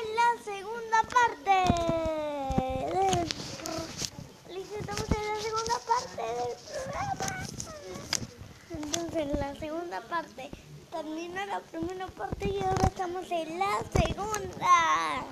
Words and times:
en 0.00 0.14
la 0.14 0.28
segunda 0.44 1.02
parte. 1.02 1.56
Listo, 4.48 4.76
estamos 4.78 5.10
en 5.10 5.26
la 5.26 5.40
segunda 5.42 5.76
parte 5.90 6.22
del 6.22 6.54
programa. 6.66 7.28
Entonces, 8.70 9.22
en 9.22 9.40
la 9.40 9.54
segunda 9.56 10.00
parte 10.02 10.50
termina 10.90 11.46
la 11.46 11.60
primera 11.60 12.06
parte 12.06 12.48
y 12.48 12.60
ahora 12.62 12.86
estamos 12.86 13.30
en 13.30 13.58
la 13.58 13.78
segunda. 13.92 15.24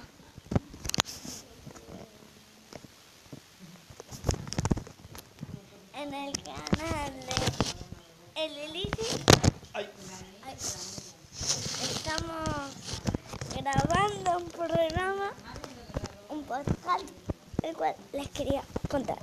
En 5.94 6.14
el 6.14 6.32
canal 6.42 7.12
de 7.26 8.42
El 8.44 8.58
Elise. 8.58 9.24
Estamos 11.82 12.87
grabando 13.72 14.38
un 14.38 14.50
programa, 14.50 15.32
un 16.30 16.42
podcast, 16.44 17.04
el 17.62 17.76
cual 17.76 17.94
les 18.12 18.28
quería 18.30 18.62
contar. 18.88 19.18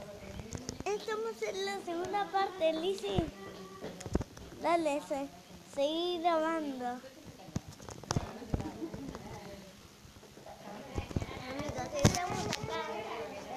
Estamos 0.83 1.41
en 1.41 1.65
la 1.65 1.79
segunda 1.83 2.25
parte, 2.31 2.73
Lizzy. 2.73 3.23
Dale, 4.61 5.01
se, 5.07 5.27
seguí 5.73 6.19
grabando. 6.21 6.85
Amigos, 11.49 11.89
estamos 12.03 12.37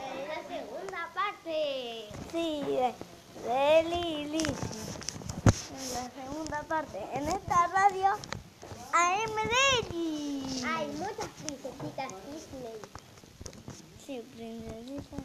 en 0.04 0.28
la 0.28 0.40
segunda 0.48 1.10
parte. 1.14 2.08
Sí, 2.32 2.62
de, 2.66 2.94
de. 3.44 3.78
En 3.80 4.32
la 5.94 6.10
segunda 6.10 6.62
parte. 6.62 6.98
En 7.12 7.28
esta 7.28 7.66
radio 7.66 8.12
AMD. 8.92 10.27
Hay 10.76 10.86
muchas 10.88 11.28
princesitas 11.44 12.08
Disney. 12.26 12.78
Sí, 14.04 14.20
princesitas. 14.34 15.20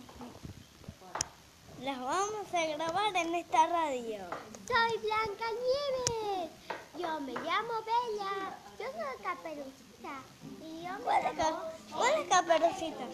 Las 1.81 1.99
vamos 1.99 2.53
a 2.53 2.65
grabar 2.65 3.15
en 3.15 3.35
esta 3.35 3.67
radio. 3.67 4.19
Soy 4.67 4.97
Blanca 4.99 5.45
Nieves. 5.63 6.49
Yo 6.97 7.19
me 7.21 7.33
llamo 7.33 7.73
Bella. 7.85 8.57
Yo 8.79 8.85
soy 8.85 9.23
Caperucita. 9.23 10.15
Y 10.61 10.83
yo 10.83 10.91
¿Cuál 11.03 11.21
ca- 11.23 11.31
llamo 11.33 11.61
cuál 11.95 12.13
es 12.21 12.27
Caperucita? 12.29 13.05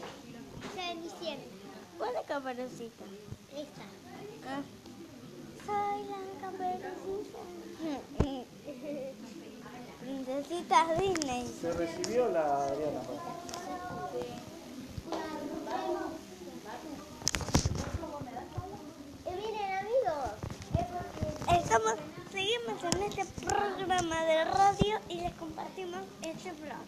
Cenicienta. 0.75 1.45
¿Cuál 1.97 2.15
es 2.15 2.25
Caperucita? 2.27 3.05
Esta. 3.55 3.85
Ah. 4.47 4.61
Soy 5.65 5.99
la 6.09 6.19
Caperucita. 6.41 7.39
Princesitas 10.13 10.97
Disney. 10.97 11.47
Se 11.61 11.71
recibió 11.71 12.29
la 12.29 12.63
Adriana. 12.65 13.01
Y 19.25 19.29
miren 19.29 19.77
amigos. 19.77 20.31
Estamos, 21.63 21.93
seguimos 22.31 22.83
en 22.83 23.03
este 23.03 23.25
programa 23.45 24.23
de 24.25 24.45
radio 24.45 24.99
y 25.09 25.21
les 25.21 25.33
compartimos 25.33 26.01
este 26.23 26.51
blog. 26.53 26.85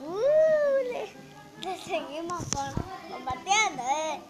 Uh, 0.00 0.92
le, 0.92 1.68
le 1.68 1.78
seguimos 1.82 2.44
con- 2.54 3.12
compartiendo, 3.12 3.82
¿eh? 3.82 4.20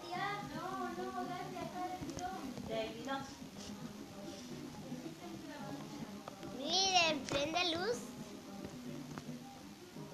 Luz. 7.75 7.97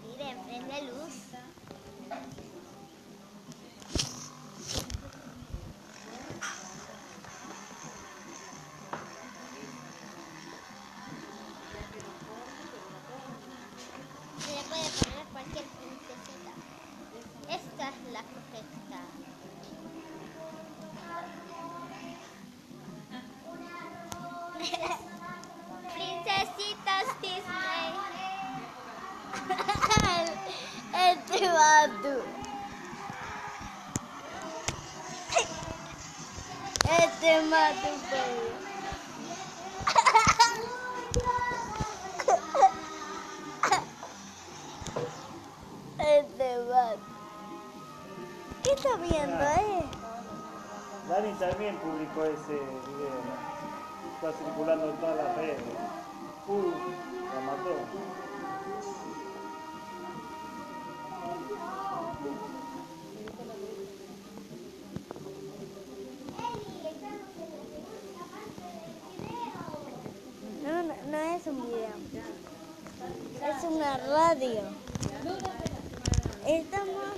Miren, 0.03 0.37
prende 0.45 0.81
luz. 0.91 1.24
Este 37.25 37.41
mato. 37.47 37.87
Este 45.97 46.65
vato. 46.65 46.99
¿Qué 48.63 48.71
está 48.73 48.95
viendo, 48.97 49.43
eh? 49.43 49.85
Dani 51.09 51.33
también 51.39 51.77
publicó 51.77 52.25
ese 52.25 52.53
video. 52.53 53.17
Está 54.13 54.31
circulando 54.37 54.91
en 54.91 54.97
todas 54.97 55.17
las 55.17 55.35
redes. 55.37 55.57
Uh, 56.47 56.71
la 57.33 57.41
mató. 57.41 58.24
Radio. 73.97 74.61
Estamos... 76.45 77.17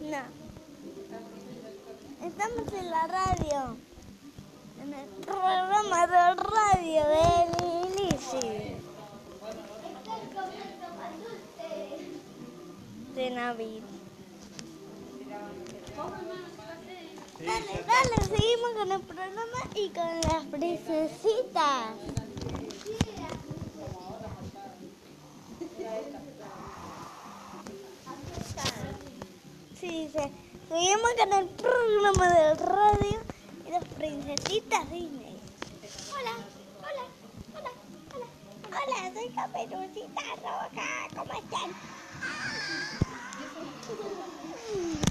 No. 0.00 0.22
Estamos 2.26 2.72
en 2.72 2.90
la 2.90 3.06
radio. 3.06 3.76
En 4.82 4.94
el 4.94 5.08
programa 5.24 6.06
de 6.06 6.34
radio 6.34 7.02
de 7.08 8.02
Lizzy. 8.02 8.76
De 13.14 13.30
Navid. 13.30 13.82
Dale, 17.38 17.84
dale, 17.86 18.24
seguimos 18.24 18.70
con 18.76 18.92
el 18.92 19.00
programa 19.00 19.58
y 19.74 19.88
con 19.88 20.20
las 20.30 20.44
princesitas. 20.44 22.19
Dice, 30.00 30.30
seguimos 30.68 31.10
con 31.18 31.32
el 31.34 31.48
programa 31.48 32.28
de 32.28 32.54
radio 32.54 33.20
y 33.66 33.70
las 33.70 33.84
princesitas 33.84 34.90
Disney. 34.90 35.38
Hola, 36.12 36.32
hola, 36.78 37.04
hola, 37.54 37.70
hola. 38.14 38.26
Hola, 38.68 39.12
soy 39.12 39.28
Caperucita 39.30 40.22
Roja, 40.42 41.08
¿cómo 41.14 41.32
están? 41.32 41.70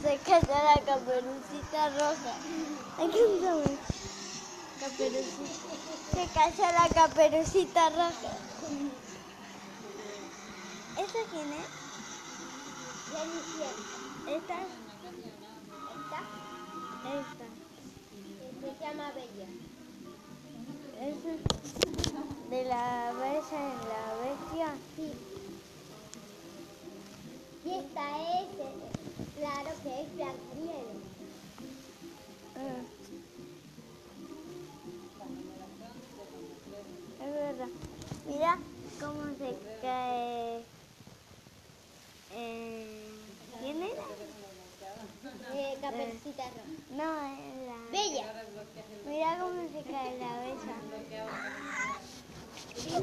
Se 0.02 0.18
calla 0.26 0.64
la 0.64 0.82
caperucita 0.82 1.90
roja. 1.90 2.34
Aquí 2.98 3.20
estamos. 3.20 3.72
Caperucita. 4.80 5.70
Se 6.14 6.24
calla 6.34 6.72
la 6.72 6.88
caperucita 6.90 7.90
roja. 7.90 8.32
¿Esta 10.98 11.20
quién 11.32 11.54
es? 11.54 11.89
Cenicienta. 13.10 14.30
Esta. 14.30 14.58
Esta 16.00 16.22
Esta. 17.20 17.48
se 18.62 18.70
llama 18.80 19.12
Bella. 19.12 19.50
Esa. 21.02 21.34
De 22.50 22.62
la 22.66 23.14
bella 23.14 23.60
en 23.60 23.80
la 23.90 24.04
bestia. 24.24 24.70
Sí. 24.96 25.08
Y 27.66 27.68
esta 27.74 28.04
es, 28.40 28.48
claro 29.38 29.72
que 29.84 30.02
es 30.02 30.08
Blancanieves. 30.16 30.49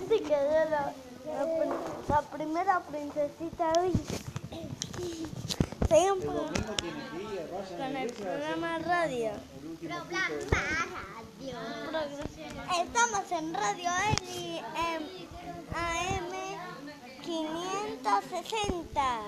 Se 0.08 0.22
quedó 0.22 0.70
la, 0.70 0.92
la, 2.08 2.22
primera 2.22 2.80
princesita 2.80 3.72
hoy. 3.80 3.92
Seguimos 5.88 6.24
El 6.24 6.28
con, 7.78 7.96
el 7.96 8.12
programa 8.12 8.78
radio. 8.80 9.30
Programa 9.80 10.28
radio. 11.92 12.18
Estamos 12.82 13.32
en 13.32 13.54
Radio 13.54 13.90
Eli 14.10 14.58
en 14.58 15.02
AM 15.74 16.32
560. 17.22 19.20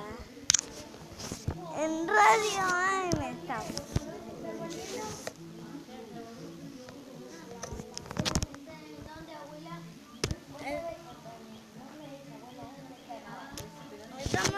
En 1.79 2.09
Radio 2.09 2.61
AM 2.61 3.23
estamos. 3.23 3.88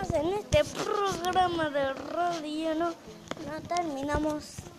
En 0.09 0.33
este 0.33 0.65
programa 0.83 1.69
de 1.69 1.93
radio, 1.93 2.75
no, 2.75 2.87
no 2.89 3.61
terminamos. 3.69 4.70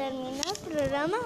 ¿Terminó 0.00 0.42
el 0.50 0.58
programa? 0.60 1.18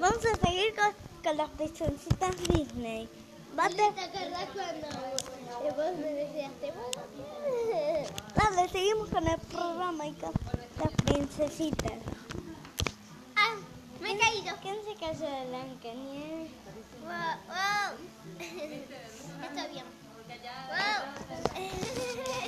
Vamos 0.00 0.24
a 0.24 0.46
seguir 0.46 0.74
con, 0.74 0.94
con 1.22 1.36
las 1.36 1.50
princesitas 1.50 2.34
Disney. 2.48 3.10
Va 3.58 3.66
a 3.66 3.68
¿Te 3.68 3.82
acordás 3.82 4.48
cuando 4.54 4.86
vos 5.76 5.98
me 5.98 6.14
decías, 6.14 6.52
te 6.62 6.72
voy 6.72 8.06
Dale, 8.36 8.68
seguimos 8.70 9.10
con 9.10 9.28
el 9.28 9.38
programa 9.38 10.06
y 10.06 10.12
con 10.14 10.32
las 10.78 10.92
princesitas. 11.04 11.98
Ah, 13.36 13.56
me 14.00 14.12
he 14.12 14.18
caído. 14.18 14.56
¿Quién 14.62 14.76
se 14.86 14.94
cayó 14.94 15.26
de 15.26 15.46
Blancanieves? 15.46 16.50
Wow, 17.02 17.36
wow. 17.48 17.92
Está 19.44 19.66
bien. 19.66 19.84
Wow. 20.70 20.91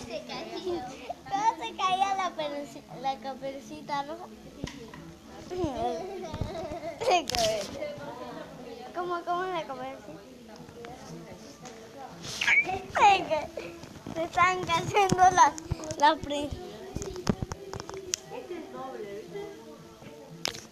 Se 0.07 0.23
cayó. 0.27 0.81
¿Cómo 1.31 1.65
se 1.65 1.77
caía 1.77 2.15
la, 2.17 2.33
peluci- 2.37 3.01
la 3.01 3.17
caperucita 3.19 4.03
roja? 4.05 4.27
¿Cómo, 8.95 9.21
cómo 9.25 9.43
la 9.45 9.63
caperucita? 9.63 10.13
Se 14.15 14.23
están 14.23 14.65
cayendo 14.65 15.17
las, 15.31 15.53
las 15.99 16.19
princesas. 16.21 16.61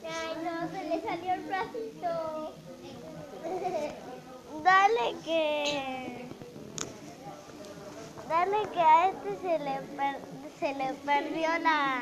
Ay, 0.05 0.45
no, 0.45 0.71
se 0.71 0.85
le 0.89 1.03
salió 1.03 1.33
el 1.35 1.41
bracito. 1.43 2.55
Dale 4.63 5.15
que. 5.25 6.22
Dale 8.33 8.67
que 8.73 8.81
a 8.81 9.09
este 9.11 9.37
se 9.43 9.59
le, 9.59 9.81
per- 9.95 10.21
se 10.59 10.73
le 10.73 10.95
perdió 11.05 11.51
la. 11.59 12.01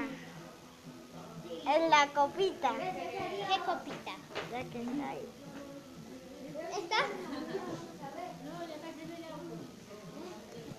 En 1.67 1.91
la 1.91 2.07
copita. 2.15 2.71
¿Qué 2.71 3.59
copita? 3.67 4.13
Ya 4.53 4.63
que 4.71 4.81
está 4.81 5.09
ahí. 5.09 5.29
¿Esta? 6.79 7.01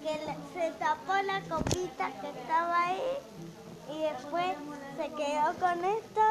Que 0.02 0.14
le- 0.26 0.38
se 0.54 0.72
tapó 0.80 1.16
la 1.26 1.42
copita 1.42 2.12
que 2.22 2.30
estaba 2.30 2.84
ahí 2.86 3.02
y 3.94 4.04
después 4.04 4.56
se 4.96 5.10
quedó 5.10 5.54
con 5.60 5.84
esto 5.84 6.22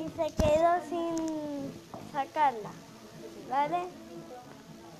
y 0.00 0.08
se 0.08 0.34
quedó 0.42 0.72
sin 0.88 1.70
sacarla. 2.12 2.70
¿Vale? 3.50 3.80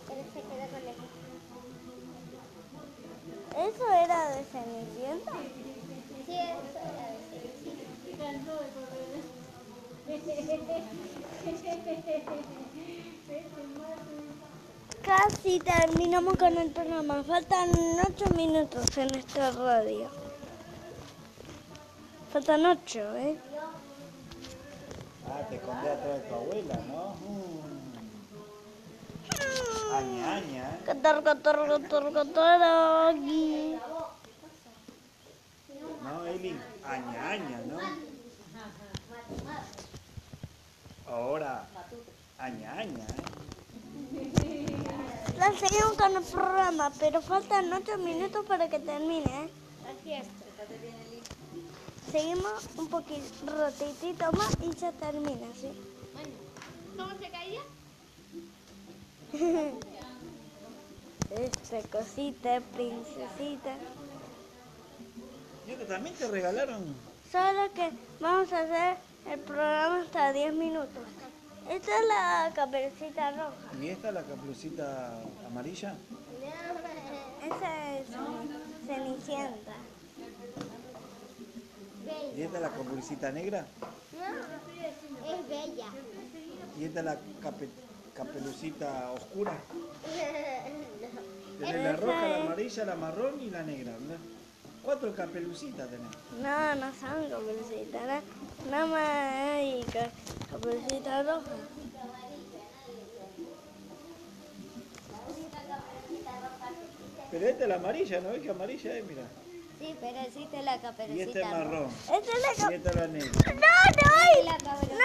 Pero 0.06 0.22
se 0.34 0.40
quedó 0.43 0.69
con 0.69 0.87
el... 0.87 1.24
¿Eso 3.56 3.93
era 3.93 4.31
de 4.31 4.45
Cenicienta? 4.45 5.33
Sí, 6.27 6.33
eso 6.33 6.79
era 6.79 7.06
de 7.11 7.25
Casi 15.03 15.61
terminamos 15.61 16.37
con 16.37 16.59
el 16.59 16.71
programa. 16.71 17.23
Faltan 17.23 17.71
ocho 18.09 18.29
minutos 18.35 18.85
en 18.97 19.09
nuestra 19.09 19.53
radio. 19.53 20.09
Faltan 22.33 22.67
ocho, 22.67 23.15
¿eh? 23.17 23.37
Ah, 25.29 25.43
te 25.49 25.57
escondés 25.57 25.91
atrás 25.91 26.23
de 26.23 26.29
tu 26.29 26.35
abuela, 26.35 26.77
¿no? 26.89 27.15
Mm. 27.29 27.74
¿Eh? 30.00 30.81
Cotor, 30.87 31.23
cotor, 31.23 31.69
cotor, 31.69 32.12
cotorogi. 32.12 33.76
No, 36.02 36.26
Eli, 36.26 36.58
aña, 36.85 37.31
aña, 37.31 37.61
¿no? 37.69 37.79
Ahora, 41.06 41.67
aña, 42.38 42.73
aña, 42.73 43.06
¿eh? 43.06 43.44
La 45.38 45.52
seguimos 45.52 45.93
con 45.97 46.17
el 46.17 46.23
programa, 46.25 46.93
pero 46.99 47.20
faltan 47.20 47.73
ocho 47.73 47.97
minutos 47.99 48.44
para 48.47 48.69
que 48.69 48.79
termine, 48.79 49.25
¿eh? 49.25 49.50
Así 49.90 50.12
es. 50.12 50.26
Seguimos 52.11 52.69
un 52.76 52.88
poquito, 52.88 53.56
ratitito 53.56 54.32
más 54.32 54.50
y 54.61 54.75
ya 54.76 54.93
termina, 54.93 55.47
¿sí? 55.61 55.73
Bueno, 56.14 56.31
¿cómo 56.97 57.19
se 57.19 57.31
caía? 57.31 57.61
Esta 61.31 61.81
cosita, 61.91 62.61
princesita. 62.75 63.75
Yo 65.67 65.79
que 65.79 65.85
también 65.87 66.14
te 66.14 66.29
regalaron. 66.29 66.95
Solo 67.33 67.73
que 67.75 67.91
vamos 68.21 68.53
a 68.53 68.61
hacer 68.61 68.97
el 69.31 69.41
programa 69.41 70.03
hasta 70.03 70.33
10 70.33 70.55
minutos. 70.55 71.03
Esta 71.69 71.99
es 71.99 72.07
la 72.07 72.53
caperucita 72.55 73.31
roja. 73.33 73.55
¿Y 73.83 73.88
esta 73.88 74.12
la 74.12 74.23
caperucita 74.23 75.19
amarilla? 75.47 75.95
Esa 77.45 77.99
es 77.99 78.09
Ceni- 78.11 78.87
Cenicienta. 78.87 79.73
¿Y 82.37 82.43
esta 82.43 82.61
la 82.61 82.69
caperucita 82.69 83.33
negra? 83.33 83.67
No, 84.12 85.33
es 85.35 85.49
bella. 85.49 85.87
¿Y 86.79 86.85
esta 86.85 87.03
la 87.03 87.17
cape- 87.43 87.69
caperucita 88.14 89.11
oscura? 89.12 89.52
Tenés 91.59 91.85
la 91.85 91.92
roja, 91.97 92.28
la 92.28 92.37
amarilla, 92.42 92.85
la 92.85 92.94
marrón 92.97 93.40
y 93.40 93.49
la 93.50 93.62
negra, 93.62 93.92
¿verdad? 93.92 94.18
Cuatro 94.83 95.14
caperucitas 95.14 95.88
tenés. 95.88 96.09
No, 96.42 96.75
no 96.75 96.92
son 96.94 97.30
caperucitas, 97.30 98.02
¿no? 98.02 98.21
nada 98.71 98.87
más 98.87 99.09
hay 99.56 99.85
ca- 99.92 100.11
caperucita 100.50 101.23
roja. 101.23 101.52
Pero 107.30 107.47
esta 107.49 107.62
es 107.64 107.68
la 107.68 107.75
amarilla, 107.76 108.21
¿no 108.21 108.30
ves 108.30 108.40
que 108.42 108.50
amarilla 108.50 108.97
es? 108.97 109.04
Mira. 109.06 109.23
Sí, 109.80 109.97
pero 110.00 110.18
existe 110.21 110.62
la 110.62 110.76
Y 110.76 110.78
caperucita. 110.80 111.25
esta 111.25 111.40
es 111.40 111.47
marrón. 111.50 111.88
Esta 112.12 112.18
es 112.18 112.59
la 112.59 112.71
Y 112.71 112.75
esta 112.75 112.90
es 112.90 112.97
la 112.97 113.06
negra. 113.09 113.30
No, 113.54 113.61
no 114.00 114.06
hay, 114.14 114.44
no 114.47 114.52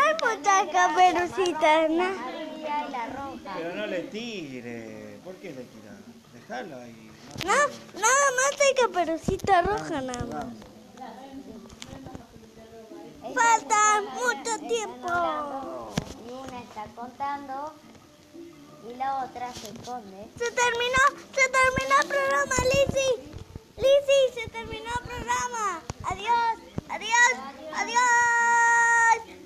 hay 0.05 0.13
muchas 0.37 0.61
caperucitas, 0.71 1.89
¿no? 1.89 2.38
Amarilla 2.69 2.87
y 2.87 2.91
la 2.91 3.05
roja. 3.07 3.53
Pero 3.57 3.75
no 3.75 3.87
le 3.87 3.99
tire. 4.03 5.19
¿Por 5.23 5.35
qué 5.35 5.49
le 5.49 5.63
tiras? 5.63 5.97
Déjalo 6.33 6.77
ahí. 6.77 7.11
No, 7.45 7.53
nada 7.53 8.31
más 8.35 8.61
hay 8.61 8.75
caperucita 8.75 9.61
roja, 9.61 10.01
nada 10.01 10.25
más. 10.25 10.45
Falta 13.33 14.01
mucho 14.13 14.59
tiempo. 14.67 15.93
Y 16.27 16.31
una 16.31 16.59
está 16.61 16.85
contando 16.95 17.73
y 18.89 18.95
la 18.95 19.23
otra 19.23 19.53
se 19.53 19.67
esconde. 19.67 20.27
Se 20.37 20.51
terminó, 20.51 21.03
se 21.33 21.49
terminó 21.49 22.01
el 22.01 22.07
programa, 22.07 22.55
Lizzy. 22.63 23.31
Lizzy, 23.77 24.41
se 24.41 24.49
terminó 24.49 24.89
el 25.01 25.07
programa. 25.07 25.81
Adiós, 26.03 26.59
adiós, 26.89 27.33
adiós. 27.75 28.19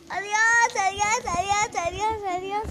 Adiós, 0.10 0.76
adiós, 0.76 1.76
adiós, 1.76 2.24
adiós. 2.36 2.54